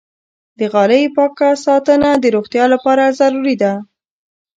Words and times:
د 0.59 0.61
غالۍ 0.73 1.03
پاک 1.15 1.39
ساتنه 1.65 2.09
د 2.17 2.25
روغتیا 2.35 2.65
لپاره 2.73 3.15
ضروري 3.19 3.55
ده. 3.61 3.73